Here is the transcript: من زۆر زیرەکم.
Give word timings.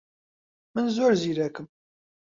من 0.73 0.85
زۆر 0.95 1.11
زیرەکم. 1.21 1.65